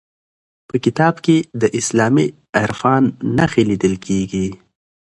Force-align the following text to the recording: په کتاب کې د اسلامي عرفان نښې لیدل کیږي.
په 0.67 0.75
کتاب 0.85 1.13
کې 1.25 1.37
د 1.61 1.63
اسلامي 1.79 2.27
عرفان 2.61 3.03
نښې 3.37 3.63
لیدل 3.69 3.93
کیږي. 4.05 4.47